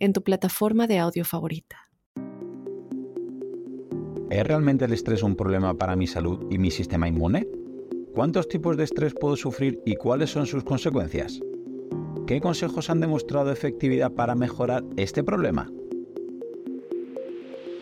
[0.00, 1.90] en tu plataforma de audio favorita.
[4.30, 7.46] ¿Es realmente el estrés un problema para mi salud y mi sistema inmune?
[8.14, 11.40] ¿Cuántos tipos de estrés puedo sufrir y cuáles son sus consecuencias?
[12.26, 15.70] ¿Qué consejos han demostrado efectividad para mejorar este problema?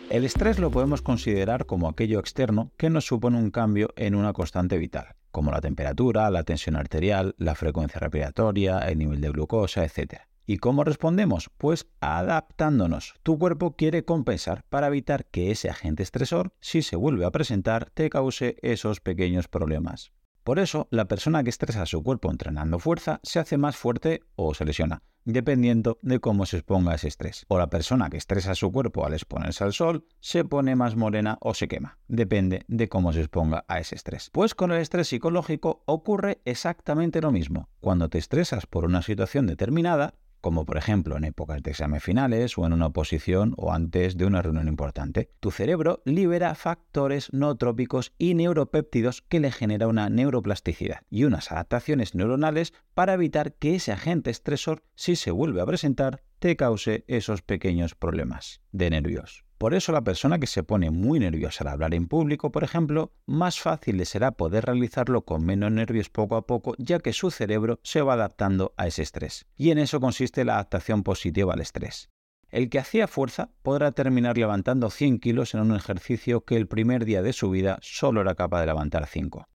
[0.09, 4.33] El estrés lo podemos considerar como aquello externo que nos supone un cambio en una
[4.33, 9.85] constante vital, como la temperatura, la tensión arterial, la frecuencia respiratoria, el nivel de glucosa,
[9.85, 10.28] etc.
[10.51, 11.51] ¿Y cómo respondemos?
[11.59, 13.13] Pues adaptándonos.
[13.21, 17.91] Tu cuerpo quiere compensar para evitar que ese agente estresor, si se vuelve a presentar,
[17.91, 20.11] te cause esos pequeños problemas.
[20.43, 24.21] Por eso, la persona que estresa a su cuerpo entrenando fuerza se hace más fuerte
[24.35, 27.45] o se lesiona, dependiendo de cómo se exponga ese estrés.
[27.47, 30.95] O la persona que estresa a su cuerpo al exponerse al sol se pone más
[30.95, 34.31] morena o se quema, depende de cómo se exponga a ese estrés.
[34.31, 37.69] Pues con el estrés psicológico ocurre exactamente lo mismo.
[37.81, 42.57] Cuando te estresas por una situación determinada, como por ejemplo en épocas de examen finales
[42.57, 45.31] o en una oposición o antes de una reunión importante.
[45.39, 52.15] Tu cerebro libera factores nootrópicos y neuropéptidos que le genera una neuroplasticidad y unas adaptaciones
[52.15, 57.41] neuronales para evitar que ese agente estresor, si se vuelve a presentar, te cause esos
[57.41, 59.48] pequeños problemas de nervios.
[59.59, 63.11] Por eso la persona que se pone muy nerviosa al hablar en público, por ejemplo,
[63.25, 67.29] más fácil le será poder realizarlo con menos nervios poco a poco, ya que su
[67.29, 69.47] cerebro se va adaptando a ese estrés.
[69.57, 72.09] Y en eso consiste la adaptación positiva al estrés.
[72.47, 77.03] El que hacía fuerza podrá terminar levantando 100 kilos en un ejercicio que el primer
[77.03, 79.45] día de su vida solo era capaz de levantar 5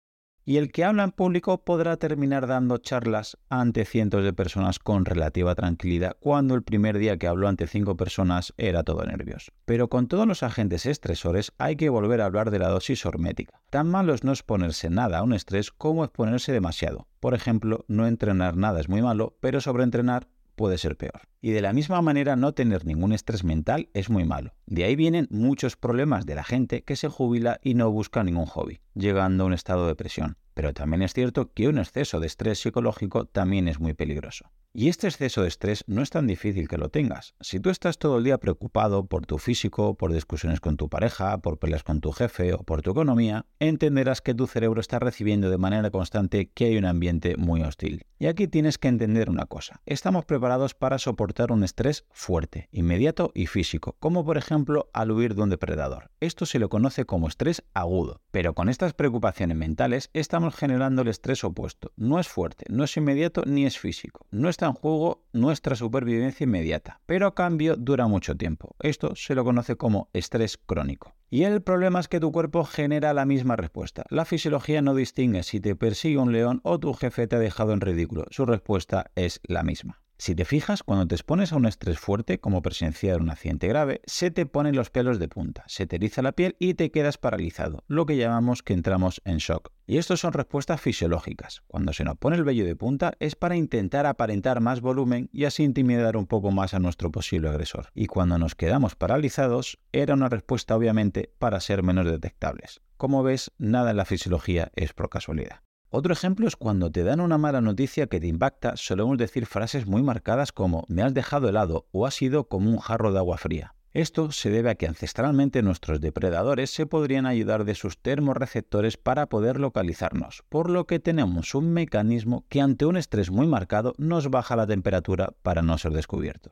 [0.44, 5.04] y el que habla en público podrá terminar dando charlas ante cientos de personas con
[5.04, 9.52] relativa tranquilidad cuando el primer día que habló ante cinco personas era todo nervios.
[9.64, 13.60] Pero con todos los agentes estresores hay que volver a hablar de la dosis hormética.
[13.70, 17.06] Tan malo es no exponerse nada a un estrés como exponerse demasiado.
[17.20, 21.22] Por ejemplo, no entrenar nada es muy malo, pero sobreentrenar puede ser peor.
[21.40, 24.54] Y de la misma manera no tener ningún estrés mental es muy malo.
[24.66, 28.46] De ahí vienen muchos problemas de la gente que se jubila y no busca ningún
[28.46, 30.36] hobby, llegando a un estado de presión.
[30.54, 34.50] Pero también es cierto que un exceso de estrés psicológico también es muy peligroso.
[34.76, 37.36] Y este exceso de estrés no es tan difícil que lo tengas.
[37.40, 41.38] Si tú estás todo el día preocupado por tu físico, por discusiones con tu pareja,
[41.38, 45.48] por peleas con tu jefe o por tu economía, entenderás que tu cerebro está recibiendo
[45.48, 48.04] de manera constante que hay un ambiente muy hostil.
[48.18, 49.80] Y aquí tienes que entender una cosa.
[49.86, 55.36] Estamos preparados para soportar un estrés fuerte, inmediato y físico, como por ejemplo al huir
[55.36, 56.10] de un depredador.
[56.18, 58.22] Esto se lo conoce como estrés agudo.
[58.32, 61.92] Pero con estas preocupaciones mentales estamos generando el estrés opuesto.
[61.94, 64.26] No es fuerte, no es inmediato ni es físico.
[64.32, 68.74] No en juego nuestra supervivencia inmediata, pero a cambio dura mucho tiempo.
[68.80, 71.14] Esto se lo conoce como estrés crónico.
[71.30, 74.04] Y el problema es que tu cuerpo genera la misma respuesta.
[74.10, 77.72] La fisiología no distingue si te persigue un león o tu jefe te ha dejado
[77.72, 78.24] en ridículo.
[78.30, 80.03] Su respuesta es la misma.
[80.16, 84.00] Si te fijas, cuando te expones a un estrés fuerte, como presenciar un accidente grave,
[84.06, 87.18] se te ponen los pelos de punta, se te eriza la piel y te quedas
[87.18, 89.72] paralizado, lo que llamamos que entramos en shock.
[89.86, 91.62] Y esto son respuestas fisiológicas.
[91.66, 95.44] Cuando se nos pone el vello de punta es para intentar aparentar más volumen y
[95.44, 97.88] así intimidar un poco más a nuestro posible agresor.
[97.92, 102.80] Y cuando nos quedamos paralizados, era una respuesta obviamente para ser menos detectables.
[102.96, 105.63] Como ves, nada en la fisiología es por casualidad.
[105.96, 109.86] Otro ejemplo es cuando te dan una mala noticia que te impacta, solemos decir frases
[109.86, 113.38] muy marcadas como me has dejado helado o ha sido como un jarro de agua
[113.38, 113.76] fría.
[113.92, 119.26] Esto se debe a que ancestralmente nuestros depredadores se podrían ayudar de sus termorreceptores para
[119.26, 124.28] poder localizarnos, por lo que tenemos un mecanismo que ante un estrés muy marcado nos
[124.30, 126.50] baja la temperatura para no ser descubierto.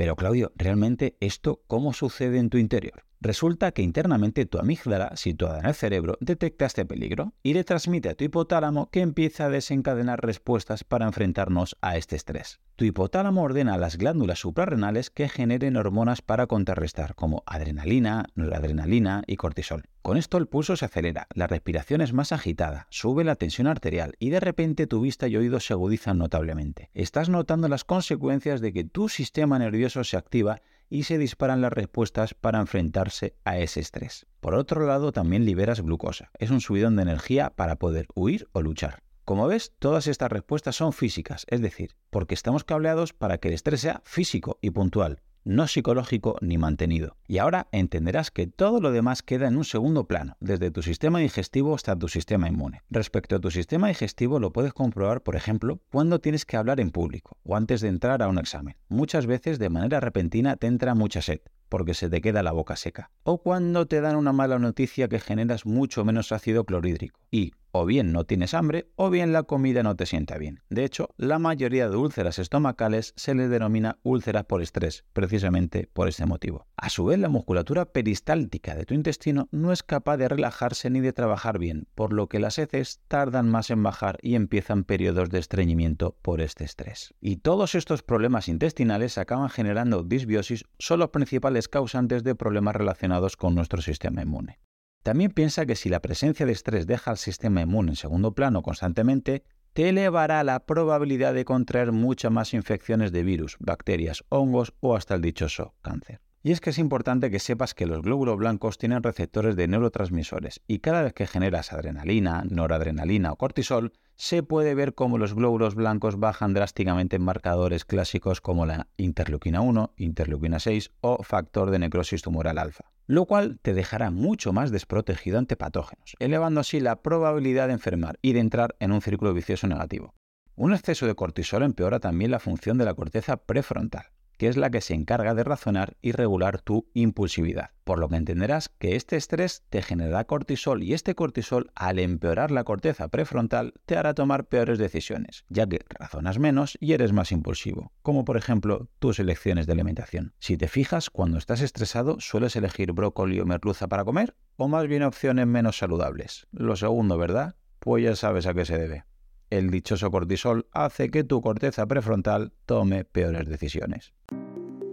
[0.00, 3.04] Pero Claudio, ¿realmente esto cómo sucede en tu interior?
[3.20, 8.08] Resulta que internamente tu amígdala, situada en el cerebro, detecta este peligro y le transmite
[8.08, 12.60] a tu hipotálamo que empieza a desencadenar respuestas para enfrentarnos a este estrés.
[12.76, 19.22] Tu hipotálamo ordena a las glándulas suprarrenales que generen hormonas para contrarrestar, como adrenalina, noradrenalina
[19.26, 19.89] y cortisol.
[20.02, 24.14] Con esto el pulso se acelera, la respiración es más agitada, sube la tensión arterial
[24.18, 26.88] y de repente tu vista y oído se agudizan notablemente.
[26.94, 31.74] Estás notando las consecuencias de que tu sistema nervioso se activa y se disparan las
[31.74, 34.26] respuestas para enfrentarse a ese estrés.
[34.40, 36.30] Por otro lado, también liberas glucosa.
[36.38, 39.02] Es un subidón de energía para poder huir o luchar.
[39.26, 43.54] Como ves, todas estas respuestas son físicas, es decir, porque estamos cableados para que el
[43.54, 47.16] estrés sea físico y puntual, no psicológico ni mantenido.
[47.26, 51.18] Y ahora entenderás que todo lo demás queda en un segundo plano, desde tu sistema
[51.18, 52.82] digestivo hasta tu sistema inmune.
[52.90, 56.90] Respecto a tu sistema digestivo lo puedes comprobar, por ejemplo, cuando tienes que hablar en
[56.90, 58.76] público o antes de entrar a un examen.
[58.88, 61.40] Muchas veces de manera repentina te entra mucha sed
[61.70, 63.10] porque se te queda la boca seca.
[63.22, 67.20] O cuando te dan una mala noticia que generas mucho menos ácido clorhídrico.
[67.30, 70.60] Y o bien no tienes hambre o bien la comida no te sienta bien.
[70.68, 76.08] De hecho, la mayoría de úlceras estomacales se les denomina úlceras por estrés, precisamente por
[76.08, 76.66] este motivo.
[76.76, 81.00] A su vez, la musculatura peristáltica de tu intestino no es capaz de relajarse ni
[81.00, 85.30] de trabajar bien, por lo que las heces tardan más en bajar y empiezan periodos
[85.30, 87.14] de estreñimiento por este estrés.
[87.20, 93.36] Y todos estos problemas intestinales acaban generando disbiosis, son los principales causantes de problemas relacionados
[93.36, 94.58] con nuestro sistema inmune.
[95.02, 98.62] También piensa que si la presencia de estrés deja al sistema inmune en segundo plano
[98.62, 104.96] constantemente, te elevará la probabilidad de contraer muchas más infecciones de virus, bacterias, hongos o
[104.96, 106.20] hasta el dichoso cáncer.
[106.42, 110.62] Y es que es importante que sepas que los glóbulos blancos tienen receptores de neurotransmisores
[110.66, 115.74] y cada vez que generas adrenalina, noradrenalina o cortisol, se puede ver cómo los glóbulos
[115.74, 121.78] blancos bajan drásticamente en marcadores clásicos como la interleuquina 1, interleuquina 6 o factor de
[121.78, 127.02] necrosis tumoral alfa, lo cual te dejará mucho más desprotegido ante patógenos, elevando así la
[127.02, 130.14] probabilidad de enfermar y de entrar en un círculo vicioso negativo.
[130.56, 134.06] Un exceso de cortisol empeora también la función de la corteza prefrontal,
[134.40, 137.72] que es la que se encarga de razonar y regular tu impulsividad.
[137.84, 142.50] Por lo que entenderás que este estrés te genera cortisol y este cortisol, al empeorar
[142.50, 147.32] la corteza prefrontal, te hará tomar peores decisiones, ya que razonas menos y eres más
[147.32, 150.32] impulsivo, como por ejemplo tus elecciones de alimentación.
[150.38, 154.36] Si te fijas, cuando estás estresado, ¿sueles elegir brócoli o merluza para comer?
[154.56, 156.46] ¿O más bien opciones menos saludables?
[156.50, 157.56] Lo segundo, ¿verdad?
[157.78, 159.09] Pues ya sabes a qué se debe
[159.50, 164.12] el dichoso cortisol hace que tu corteza prefrontal tome peores decisiones.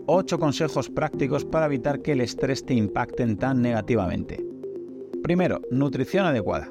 [0.07, 4.43] 8 consejos prácticos para evitar que el estrés te impacte tan negativamente.
[5.21, 6.69] Primero, nutrición adecuada.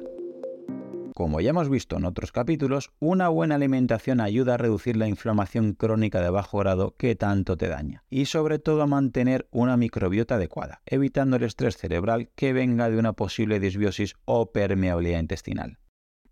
[1.13, 5.73] Como ya hemos visto en otros capítulos, una buena alimentación ayuda a reducir la inflamación
[5.73, 10.35] crónica de bajo grado que tanto te daña y sobre todo a mantener una microbiota
[10.35, 15.79] adecuada, evitando el estrés cerebral que venga de una posible disbiosis o permeabilidad intestinal.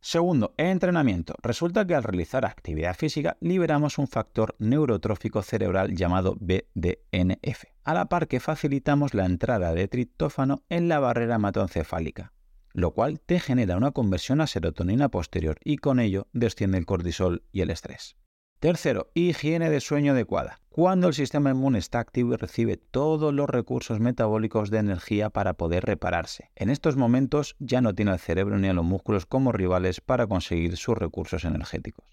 [0.08, 1.34] Segundo, entrenamiento.
[1.42, 8.06] Resulta que al realizar actividad física liberamos un factor neurotrófico cerebral llamado BDNF, a la
[8.06, 12.34] par que facilitamos la entrada de triptófano en la barrera hematoencefálica,
[12.74, 17.42] lo cual te genera una conversión a serotonina posterior y con ello desciende el cortisol
[17.52, 18.16] y el estrés.
[18.60, 20.60] Tercero, higiene de sueño adecuada.
[20.70, 25.54] Cuando el sistema inmune está activo y recibe todos los recursos metabólicos de energía para
[25.54, 26.52] poder repararse.
[26.56, 30.28] En estos momentos ya no tiene al cerebro ni a los músculos como rivales para
[30.28, 32.06] conseguir sus recursos energéticos.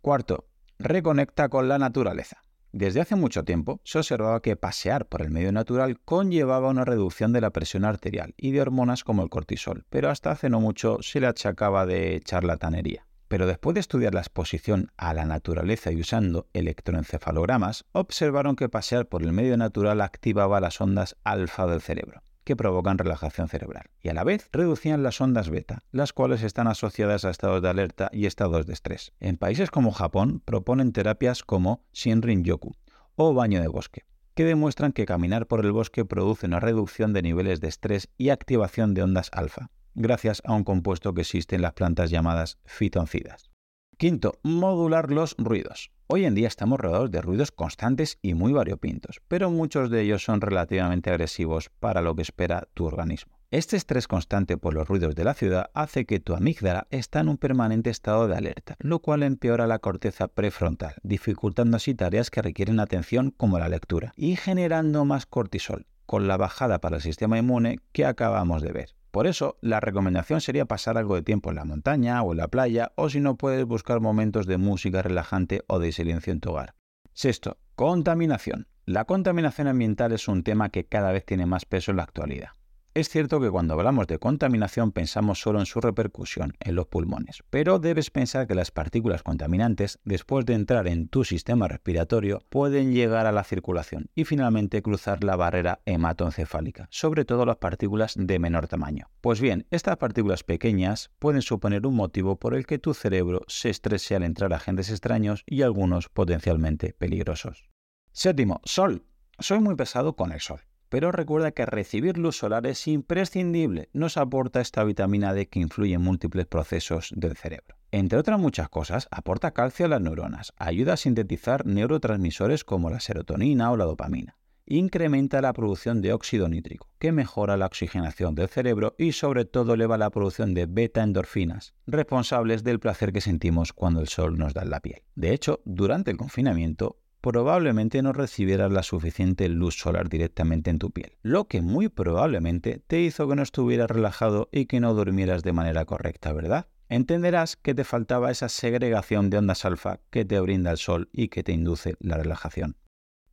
[0.00, 0.46] Cuarto,
[0.78, 2.42] reconecta con la naturaleza.
[2.72, 7.32] Desde hace mucho tiempo se observaba que pasear por el medio natural conllevaba una reducción
[7.32, 10.98] de la presión arterial y de hormonas como el cortisol, pero hasta hace no mucho
[11.00, 13.06] se le achacaba de charlatanería.
[13.28, 19.06] Pero después de estudiar la exposición a la naturaleza y usando electroencefalogramas, observaron que pasear
[19.06, 24.10] por el medio natural activaba las ondas alfa del cerebro que provocan relajación cerebral, y
[24.10, 28.10] a la vez reducían las ondas beta, las cuales están asociadas a estados de alerta
[28.12, 29.12] y estados de estrés.
[29.18, 32.76] En países como Japón proponen terapias como Shinrin-yoku
[33.16, 34.04] o baño de bosque,
[34.34, 38.28] que demuestran que caminar por el bosque produce una reducción de niveles de estrés y
[38.28, 43.50] activación de ondas alfa, gracias a un compuesto que existe en las plantas llamadas fitoncidas.
[43.96, 45.92] Quinto, modular los ruidos.
[46.06, 50.24] Hoy en día estamos rodeados de ruidos constantes y muy variopintos, pero muchos de ellos
[50.24, 53.38] son relativamente agresivos para lo que espera tu organismo.
[53.50, 57.28] Este estrés constante por los ruidos de la ciudad hace que tu amígdala esté en
[57.28, 62.42] un permanente estado de alerta, lo cual empeora la corteza prefrontal, dificultando así tareas que
[62.42, 67.38] requieren atención como la lectura, y generando más cortisol, con la bajada para el sistema
[67.38, 68.94] inmune que acabamos de ver.
[69.14, 72.48] Por eso, la recomendación sería pasar algo de tiempo en la montaña o en la
[72.48, 76.50] playa, o si no puedes buscar momentos de música relajante o de silencio en tu
[76.50, 76.74] hogar.
[77.12, 78.66] Sexto, contaminación.
[78.86, 82.48] La contaminación ambiental es un tema que cada vez tiene más peso en la actualidad.
[82.94, 87.42] Es cierto que cuando hablamos de contaminación pensamos solo en su repercusión en los pulmones,
[87.50, 92.92] pero debes pensar que las partículas contaminantes, después de entrar en tu sistema respiratorio, pueden
[92.92, 98.38] llegar a la circulación y finalmente cruzar la barrera hematoencefálica, sobre todo las partículas de
[98.38, 99.10] menor tamaño.
[99.20, 103.70] Pues bien, estas partículas pequeñas pueden suponer un motivo por el que tu cerebro se
[103.70, 107.68] estrese al entrar agentes extraños y algunos potencialmente peligrosos.
[108.12, 109.04] Séptimo, sol.
[109.40, 110.60] Soy muy pesado con el sol
[110.94, 115.94] pero recuerda que recibir luz solar es imprescindible, nos aporta esta vitamina D que influye
[115.94, 117.74] en múltiples procesos del cerebro.
[117.90, 123.00] Entre otras muchas cosas, aporta calcio a las neuronas, ayuda a sintetizar neurotransmisores como la
[123.00, 124.36] serotonina o la dopamina,
[124.66, 129.74] incrementa la producción de óxido nítrico, que mejora la oxigenación del cerebro y sobre todo
[129.74, 134.62] eleva la producción de beta-endorfinas, responsables del placer que sentimos cuando el sol nos da
[134.62, 135.02] en la piel.
[135.16, 140.90] De hecho, durante el confinamiento, probablemente no recibieras la suficiente luz solar directamente en tu
[140.90, 145.42] piel, lo que muy probablemente te hizo que no estuvieras relajado y que no durmieras
[145.42, 146.66] de manera correcta, ¿verdad?
[146.90, 151.28] Entenderás que te faltaba esa segregación de ondas alfa que te brinda el sol y
[151.28, 152.76] que te induce la relajación.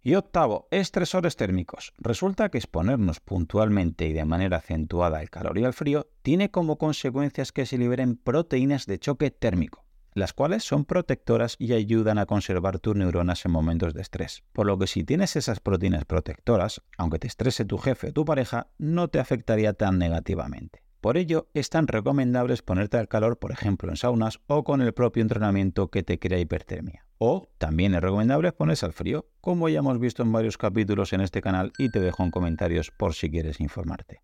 [0.01, 1.91] Y octavo, estresores térmicos.
[1.97, 6.77] Resulta que exponernos puntualmente y de manera acentuada al calor y al frío tiene como
[6.77, 9.83] consecuencias que se liberen proteínas de choque térmico,
[10.13, 14.43] las cuales son protectoras y ayudan a conservar tus neuronas en momentos de estrés.
[14.53, 18.25] Por lo que si tienes esas proteínas protectoras, aunque te estrese tu jefe o tu
[18.25, 20.83] pareja, no te afectaría tan negativamente.
[21.01, 24.93] Por ello, es tan recomendable exponerte al calor, por ejemplo, en saunas o con el
[24.93, 27.07] propio entrenamiento que te crea hipertermia.
[27.17, 31.21] O también es recomendable exponerse al frío, como ya hemos visto en varios capítulos en
[31.21, 34.21] este canal y te dejo en comentarios por si quieres informarte.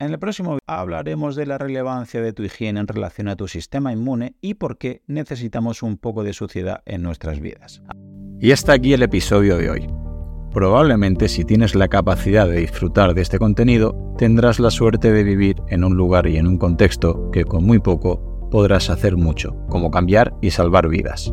[0.00, 3.92] En el próximo hablaremos de la relevancia de tu higiene en relación a tu sistema
[3.92, 7.80] inmune y por qué necesitamos un poco de suciedad en nuestras vidas.
[8.40, 9.86] Y hasta aquí el episodio de hoy.
[10.52, 15.56] Probablemente si tienes la capacidad de disfrutar de este contenido, tendrás la suerte de vivir
[15.68, 19.92] en un lugar y en un contexto que con muy poco podrás hacer mucho, como
[19.92, 21.32] cambiar y salvar vidas.